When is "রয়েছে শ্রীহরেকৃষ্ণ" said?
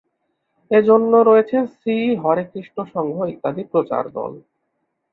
1.29-2.77